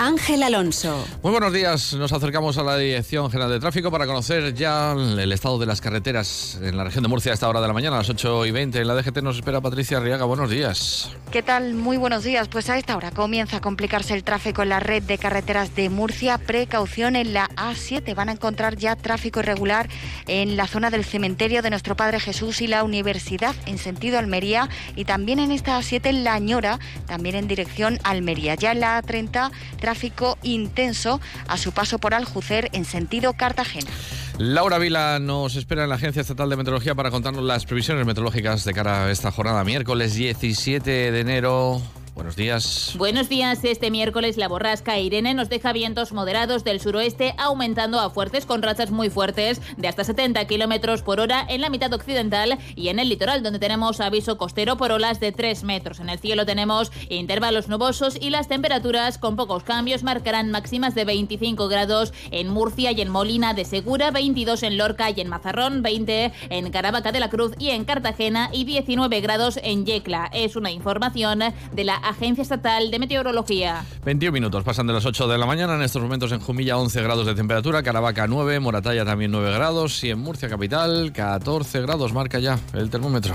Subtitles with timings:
[0.00, 1.06] Ángel Alonso.
[1.22, 1.92] Muy buenos días.
[1.92, 5.82] Nos acercamos a la Dirección General de Tráfico para conocer ya el estado de las
[5.82, 8.46] carreteras en la región de Murcia a esta hora de la mañana, a las 8
[8.46, 8.80] y 20.
[8.80, 10.24] En la DGT nos espera Patricia Arriaga.
[10.24, 11.10] Buenos días.
[11.30, 11.74] ¿Qué tal?
[11.74, 12.48] Muy buenos días.
[12.48, 15.90] Pues a esta hora comienza a complicarse el tráfico en la red de carreteras de
[15.90, 16.38] Murcia.
[16.38, 18.14] Precaución en la A7.
[18.14, 19.90] Van a encontrar ya tráfico irregular
[20.28, 24.70] en la zona del cementerio de nuestro Padre Jesús y la Universidad en sentido Almería
[24.96, 28.54] y también en esta A7 en La Ñora, también en dirección Almería.
[28.54, 29.50] Ya en la A30
[29.90, 33.90] tráfico intenso a su paso por Aljucer en sentido Cartagena.
[34.38, 38.64] Laura Vila nos espera en la Agencia Estatal de Meteorología para contarnos las previsiones meteorológicas
[38.64, 41.82] de cara a esta jornada miércoles 17 de enero.
[42.14, 42.94] Buenos días.
[42.98, 43.64] Buenos días.
[43.64, 48.62] Este miércoles la borrasca Irene nos deja vientos moderados del suroeste aumentando a fuertes con
[48.62, 52.98] rachas muy fuertes de hasta 70 kilómetros por hora en la mitad occidental y en
[52.98, 56.00] el litoral donde tenemos aviso costero por olas de 3 metros.
[56.00, 61.04] En el cielo tenemos intervalos nubosos y las temperaturas con pocos cambios marcarán máximas de
[61.04, 65.82] 25 grados en Murcia y en Molina de Segura, 22 en Lorca y en Mazarrón,
[65.82, 70.28] 20 en Caravaca de la Cruz y en Cartagena y 19 grados en Yecla.
[70.32, 71.40] Es una información
[71.72, 73.84] de la Agencia Estatal de Meteorología.
[74.04, 75.74] 21 minutos, pasan de las 8 de la mañana.
[75.74, 80.02] En estos momentos en Jumilla 11 grados de temperatura, Caravaca 9, Moratalla también 9 grados
[80.04, 83.34] y en Murcia capital 14 grados marca ya el termómetro.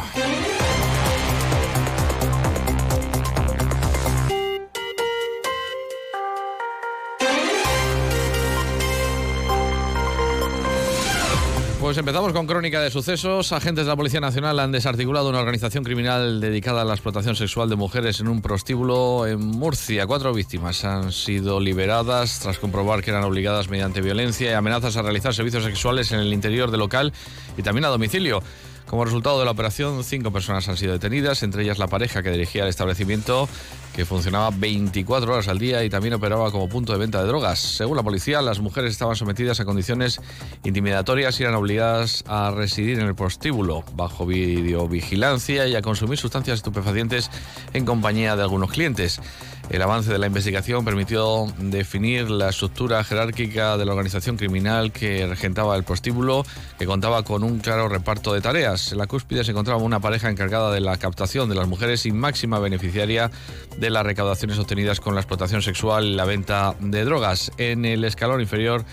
[11.86, 13.52] Pues empezamos con crónica de sucesos.
[13.52, 17.69] Agentes de la Policía Nacional han desarticulado una organización criminal dedicada a la explotación sexual
[17.69, 20.08] de mujeres en un prostíbulo en Murcia.
[20.08, 25.03] Cuatro víctimas han sido liberadas tras comprobar que eran obligadas mediante violencia y amenazas a
[25.03, 27.14] realizar servicios sexuales en el interior del local
[27.55, 28.42] y también a domicilio.
[28.88, 32.31] Como resultado de la operación, cinco personas han sido detenidas, entre ellas la pareja que
[32.31, 33.47] dirigía el establecimiento,
[33.96, 37.60] que funcionaba 24 horas al día y también operaba como punto de venta de drogas.
[37.60, 40.20] Según la policía, las mujeres estaban sometidas a condiciones
[40.66, 46.58] intimidatorias y eran obligadas a residir en el prostíbulo bajo videovigilancia y a consumir sustancias
[46.58, 47.32] estupefacientes
[47.73, 49.22] en compañía de algunos clientes.
[49.70, 55.26] El avance de la investigación permitió definir la estructura jerárquica de la organización criminal que
[55.26, 56.45] regentaba el prostíbulo,
[56.78, 58.92] que contaba con un claro reparto de tareas.
[58.92, 62.11] En la cúspide se encontraba una pareja encargada de la captación de las mujeres y
[62.11, 63.32] máxima beneficiaria
[63.78, 67.52] de las recaudaciones obtenidas con la explotación sexual y la venta de drogas.
[67.58, 68.86] En el escalón inferior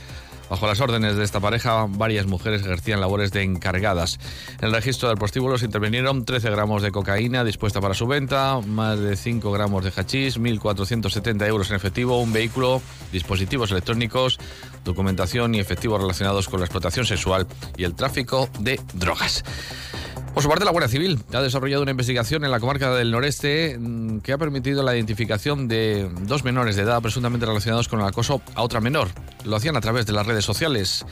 [0.52, 4.18] Bajo las órdenes de esta pareja, varias mujeres ejercían labores de encargadas.
[4.60, 8.60] En el registro del prostíbulo se intervinieron 13 gramos de cocaína dispuesta para su venta,
[8.60, 14.38] más de 5 gramos de hachís, 1.470 euros en efectivo, un vehículo, dispositivos electrónicos,
[14.84, 17.46] documentación y efectivos relacionados con la explotación sexual
[17.78, 19.44] y el tráfico de drogas.
[20.34, 23.76] Por su parte, la Guardia Civil ha desarrollado una investigación en la comarca del noreste
[23.78, 28.06] mm, que ha permitido la identificación de dos menores de edad presuntamente relacionados con el
[28.06, 29.08] acoso a otra menor.
[29.44, 31.04] Lo hacían a través de las redes sociales.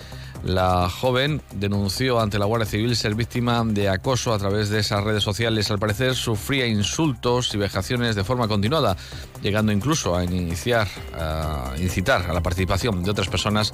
[0.44, 5.04] La joven denunció ante la Guardia Civil ser víctima de acoso a través de esas
[5.04, 5.70] redes sociales.
[5.70, 8.96] Al parecer sufría insultos y vejaciones de forma continuada,
[9.42, 13.72] llegando incluso a iniciar, a incitar a la participación de otras personas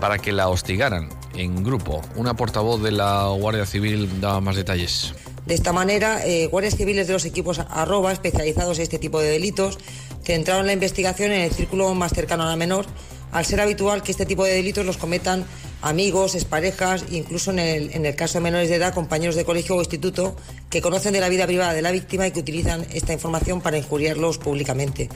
[0.00, 2.00] para que la hostigaran en grupo.
[2.16, 5.14] Una portavoz de la Guardia Civil daba más detalles.
[5.44, 9.28] De esta manera, eh, guardias civiles de los equipos arroba especializados en este tipo de
[9.28, 9.78] delitos
[10.24, 12.84] centraron la investigación en el círculo más cercano a la menor,
[13.30, 15.44] al ser habitual que este tipo de delitos los cometan
[15.82, 20.36] amigos, exparejas, incluso en el, caso de menores de edad, compañeros de colegio o instituto
[20.70, 23.78] que conocen de la vida privada de la víctima y que utilizan esta información para
[23.78, 25.08] injuriarlos públicamente.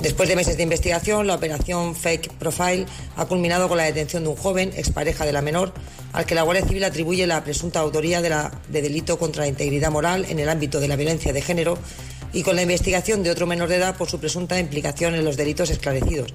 [0.00, 4.30] Después de meses de investigación, la operación Fake Profile ha culminado con la detención de
[4.30, 5.72] un joven, expareja de la menor,
[6.12, 8.28] al que la Guardia Civil atribuye la presunta autoría de,
[8.68, 11.78] de delito contra la integridad moral en el ámbito de la violencia de género
[12.32, 15.36] y con la investigación de otro menor de edad por su presunta implicación en los
[15.36, 16.32] delitos esclarecidos.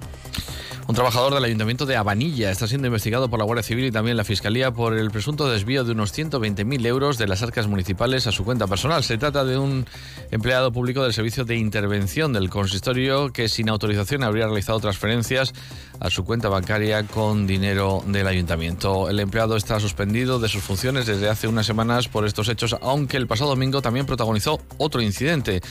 [0.87, 4.15] Un trabajador del Ayuntamiento de Abanilla está siendo investigado por la Guardia Civil y también
[4.15, 8.31] la Fiscalía por el presunto desvío de unos 120.000 euros de las arcas municipales a
[8.31, 9.03] su cuenta personal.
[9.03, 9.85] Se trata de un
[10.31, 15.53] empleado público del Servicio de Intervención del Consistorio que sin autorización habría realizado transferencias
[15.99, 19.09] a su cuenta bancaria con dinero del ayuntamiento.
[19.09, 23.17] El empleado está suspendido de sus funciones desde hace unas semanas por estos hechos, aunque
[23.17, 25.61] el pasado domingo también protagonizó otro incidente.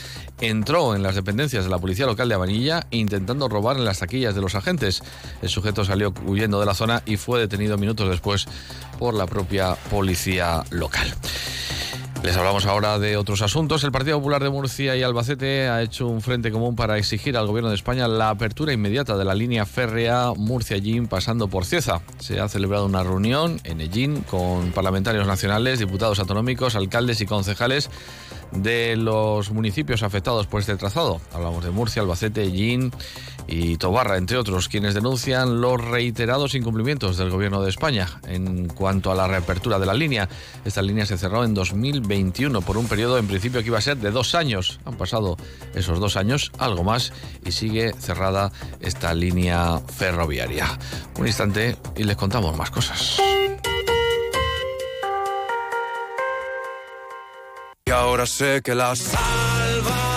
[0.41, 4.35] Entró en las dependencias de la Policía Local de Abanilla intentando robar en las taquillas
[4.35, 5.01] de los agentes.
[5.41, 8.47] El sujeto salió huyendo de la zona y fue detenido minutos después
[8.97, 11.13] por la propia policía local.
[12.23, 13.83] Les hablamos ahora de otros asuntos.
[13.83, 17.47] El Partido Popular de Murcia y Albacete ha hecho un frente común para exigir al
[17.47, 22.01] Gobierno de España la apertura inmediata de la línea férrea Murcia-Ellín pasando por Cieza.
[22.19, 27.89] Se ha celebrado una reunión en Ellín con parlamentarios nacionales, diputados autonómicos, alcaldes y concejales
[28.51, 31.21] de los municipios afectados por este trazado.
[31.33, 32.91] Hablamos de Murcia, Albacete, Ellín
[33.47, 39.11] y Tobarra, entre otros, quienes denuncian los reiterados incumplimientos del Gobierno de España en cuanto
[39.11, 40.27] a la reapertura de la línea.
[40.65, 43.97] Esta línea se cerró en 2021 por un periodo en principio que iba a ser
[43.97, 44.79] de dos años.
[44.85, 45.37] Han pasado
[45.73, 47.13] esos dos años, algo más,
[47.45, 48.51] y sigue cerrada
[48.81, 50.67] esta línea ferroviaria.
[51.17, 53.17] Un instante y les contamos más cosas.
[57.85, 60.16] Y ahora sé que la estaba...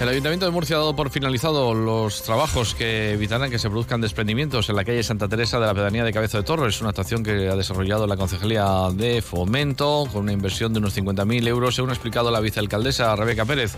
[0.00, 4.00] El Ayuntamiento de Murcia ha dado por finalizado los trabajos que evitarán que se produzcan
[4.00, 7.22] desprendimientos en la calle Santa Teresa de la pedanía de Cabezo de Torres, una actuación
[7.22, 11.90] que ha desarrollado la Concejalía de Fomento con una inversión de unos 50.000 euros, según
[11.90, 13.74] ha explicado la vicealcaldesa Rebeca Pérez.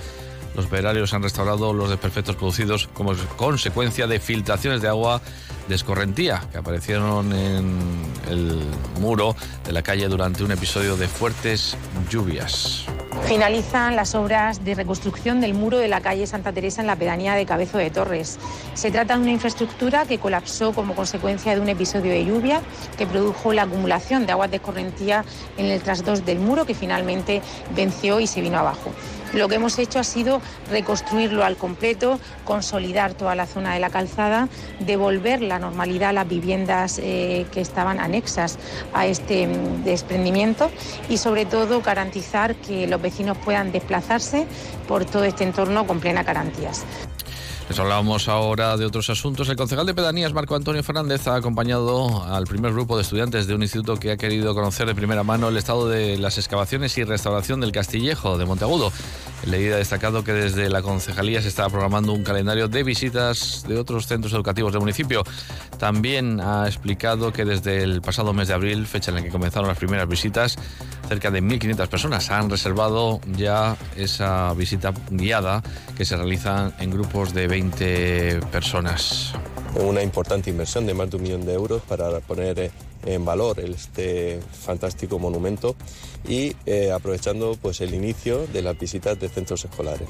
[0.55, 5.21] Los operarios han restaurado los desperfectos producidos como consecuencia de filtraciones de agua
[5.67, 7.77] de escorrentía que aparecieron en
[8.31, 8.61] el
[9.01, 9.35] muro
[9.65, 11.77] de la calle durante un episodio de fuertes
[12.09, 12.87] lluvias.
[13.21, 17.35] Finalizan las obras de reconstrucción del muro de la calle Santa Teresa en la pedanía
[17.35, 18.39] de Cabezo de Torres.
[18.75, 22.63] Se trata de una infraestructura que colapsó como consecuencia de un episodio de lluvia
[22.97, 25.25] que produjo la acumulación de aguas de escorrentía
[25.57, 27.43] en el trasdos del muro que finalmente
[27.75, 28.91] venció y se vino abajo.
[29.35, 33.89] Lo que hemos hecho ha sido reconstruirlo al completo, consolidar toda la zona de la
[33.89, 34.49] calzada,
[34.81, 38.59] devolver la normalidad a las viviendas eh, que estaban anexas
[38.93, 40.71] a este mm, desprendimiento
[41.09, 44.47] y sobre todo garantizar que los vecinos puedan desplazarse
[44.87, 46.85] por todo este entorno con plenas garantías.
[47.73, 49.49] Les hablábamos ahora de otros asuntos.
[49.49, 53.55] El concejal de pedanías, Marco Antonio Fernández, ha acompañado al primer grupo de estudiantes de
[53.55, 57.05] un instituto que ha querido conocer de primera mano el estado de las excavaciones y
[57.05, 58.93] restauración del Castillejo de Monteagudo.
[59.47, 63.79] El ha destacado que desde la concejalía se está programando un calendario de visitas de
[63.79, 65.25] otros centros educativos del municipio.
[65.79, 69.67] También ha explicado que desde el pasado mes de abril, fecha en la que comenzaron
[69.67, 70.59] las primeras visitas,
[71.13, 75.63] cerca de 1.500 personas han reservado ya esa visita guiada
[75.95, 79.35] que se realiza en grupos de 20 personas.
[79.75, 82.71] Una importante inversión de más de un millón de euros para poner
[83.05, 85.77] en valor este fantástico monumento
[86.27, 90.09] y eh, aprovechando pues, el inicio de las visitas de centros escolares.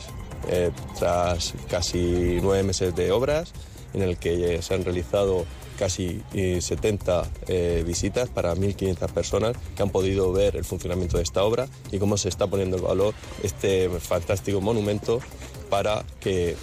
[0.50, 0.70] Eh,
[1.00, 3.52] tras casi nueve meses de obras,
[3.92, 5.46] en el que se han realizado
[5.82, 11.42] casi 70 eh, visitas para 1.500 personas que han podido ver el funcionamiento de esta
[11.42, 15.18] obra y cómo se está poniendo en valor este fantástico monumento
[15.70, 16.54] para que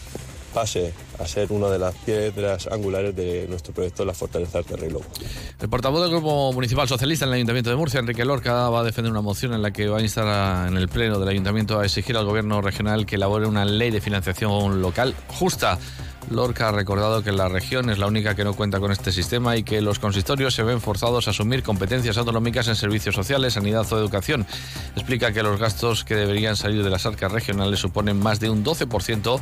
[0.53, 5.05] pase a ser una de las piedras angulares de nuestro proyecto La Fortaleza del Lobo.
[5.59, 8.83] El portavoz del Grupo Municipal Socialista en el Ayuntamiento de Murcia, Enrique Lorca, va a
[8.83, 11.83] defender una moción en la que va a instar en el Pleno del Ayuntamiento a
[11.83, 15.77] exigir al Gobierno regional que elabore una ley de financiación local justa
[16.29, 19.57] Lorca ha recordado que la región es la única que no cuenta con este sistema
[19.57, 23.85] y que los consistorios se ven forzados a asumir competencias autonómicas en servicios sociales, sanidad
[23.91, 24.45] o educación.
[24.95, 28.63] Explica que los gastos que deberían salir de las arcas regionales suponen más de un
[28.63, 29.39] 12%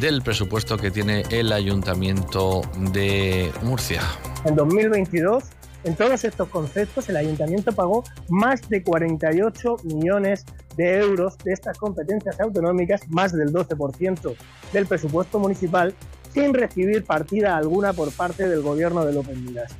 [0.00, 2.62] del presupuesto que tiene el Ayuntamiento
[2.92, 4.02] de Murcia.
[4.44, 5.44] En 2022
[5.84, 10.44] en todos estos conceptos, el ayuntamiento pagó más de 48 millones
[10.76, 14.34] de euros de estas competencias autonómicas, más del 12%
[14.72, 15.92] del presupuesto municipal,
[16.32, 19.72] sin recibir partida alguna por parte del gobierno de López Miras.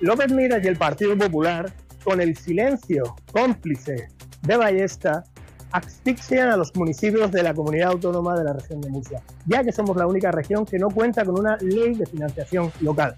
[0.00, 1.72] López Miras y el Partido Popular,
[2.04, 4.08] con el silencio cómplice
[4.42, 5.24] de Ballesta,
[5.72, 9.72] asfixian a los municipios de la comunidad autónoma de la región de Murcia, ya que
[9.72, 13.16] somos la única región que no cuenta con una ley de financiación local.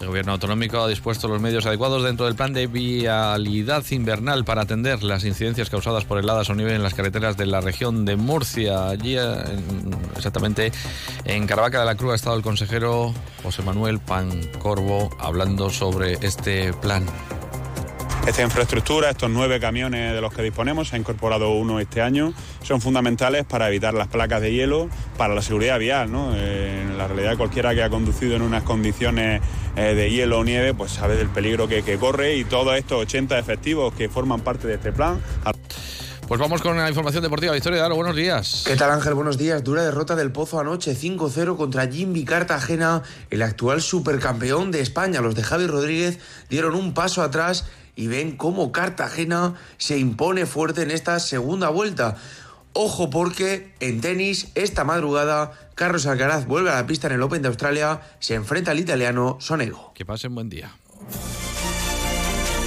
[0.00, 4.62] El gobierno autonómico ha dispuesto los medios adecuados dentro del plan de vialidad invernal para
[4.62, 8.14] atender las incidencias causadas por heladas o nieve en las carreteras de la región de
[8.14, 8.88] Murcia.
[8.88, 9.16] Allí,
[10.16, 10.70] exactamente
[11.24, 13.12] en Caravaca de la Cruz, ha estado el consejero
[13.42, 17.04] José Manuel Pancorbo hablando sobre este plan.
[18.28, 22.34] Esta infraestructura, estos nueve camiones de los que disponemos, se ha incorporado uno este año,
[22.62, 26.12] son fundamentales para evitar las placas de hielo, para la seguridad vial.
[26.12, 26.34] ¿no?
[26.36, 29.40] Eh, en la realidad, cualquiera que ha conducido en unas condiciones
[29.76, 33.38] eh, de hielo o nieve, pues sabe del peligro que, corre y todos estos 80
[33.38, 35.18] efectivos que forman parte de este plan.
[36.28, 37.54] Pues vamos con la información deportiva.
[37.54, 38.64] Victoria Daro, buenos días.
[38.66, 39.14] ¿Qué tal Ángel?
[39.14, 39.64] Buenos días.
[39.64, 45.22] Dura derrota del Pozo anoche 5-0 contra Jimmy Cartagena, el actual supercampeón de España.
[45.22, 46.18] Los de Javi Rodríguez
[46.50, 47.64] dieron un paso atrás
[47.98, 52.14] y ven cómo Cartagena se impone fuerte en esta segunda vuelta.
[52.72, 57.42] Ojo porque en tenis esta madrugada Carlos Alcaraz vuelve a la pista en el Open
[57.42, 59.92] de Australia, se enfrenta al italiano Sonego.
[59.94, 60.70] Que pasen buen día.